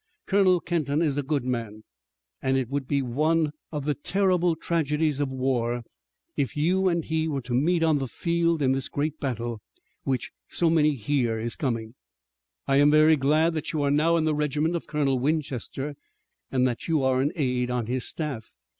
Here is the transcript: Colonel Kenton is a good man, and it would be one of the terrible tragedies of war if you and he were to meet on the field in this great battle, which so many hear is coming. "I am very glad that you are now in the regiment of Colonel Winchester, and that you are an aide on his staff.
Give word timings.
Colonel 0.25 0.59
Kenton 0.61 0.99
is 1.03 1.15
a 1.15 1.21
good 1.21 1.45
man, 1.45 1.83
and 2.41 2.57
it 2.57 2.69
would 2.69 2.87
be 2.87 3.03
one 3.03 3.51
of 3.71 3.85
the 3.85 3.93
terrible 3.93 4.55
tragedies 4.55 5.19
of 5.19 5.31
war 5.31 5.83
if 6.35 6.57
you 6.57 6.87
and 6.87 7.05
he 7.05 7.27
were 7.27 7.43
to 7.43 7.53
meet 7.53 7.83
on 7.83 7.99
the 7.99 8.07
field 8.07 8.63
in 8.63 8.71
this 8.71 8.89
great 8.89 9.19
battle, 9.19 9.61
which 10.01 10.31
so 10.47 10.71
many 10.71 10.95
hear 10.95 11.37
is 11.37 11.55
coming. 11.55 11.93
"I 12.67 12.77
am 12.77 12.89
very 12.89 13.15
glad 13.15 13.53
that 13.53 13.73
you 13.73 13.83
are 13.83 13.91
now 13.91 14.17
in 14.17 14.23
the 14.25 14.33
regiment 14.33 14.75
of 14.75 14.87
Colonel 14.87 15.19
Winchester, 15.19 15.93
and 16.51 16.67
that 16.67 16.87
you 16.87 17.03
are 17.03 17.21
an 17.21 17.31
aide 17.35 17.69
on 17.69 17.85
his 17.85 18.03
staff. 18.03 18.51